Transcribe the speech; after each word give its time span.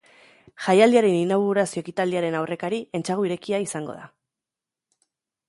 Jaialdiaren 0.67 1.17
inaugurazio-ekitaldiaren 1.17 2.39
aurrekari, 2.39 2.81
entsegu 3.01 3.29
irekia, 3.31 3.61
izango 3.69 3.97
da. 4.01 4.11